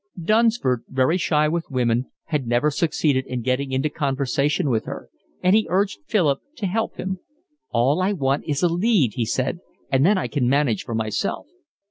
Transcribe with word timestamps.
Dunsford, 0.19 0.81
very 0.87 1.19
shy 1.19 1.47
with 1.47 1.69
women, 1.69 2.07
had 2.23 2.47
never 2.47 2.71
succeeded 2.71 3.27
in 3.27 3.43
getting 3.43 3.71
into 3.71 3.87
conversation 3.91 4.71
with 4.71 4.85
her; 4.85 5.09
and 5.43 5.55
he 5.55 5.67
urged 5.69 5.99
Philip 6.07 6.39
to 6.55 6.65
help 6.65 6.97
him. 6.97 7.19
"All 7.69 8.01
I 8.01 8.11
want 8.13 8.45
is 8.47 8.63
a 8.63 8.67
lead," 8.67 9.11
he 9.13 9.25
said, 9.27 9.59
"and 9.91 10.03
then 10.03 10.17
I 10.17 10.27
can 10.27 10.49
manage 10.49 10.85
for 10.85 10.95
myself." 10.95 11.45